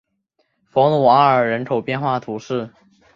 [0.65, 2.71] 弗鲁阿尔人口变化图示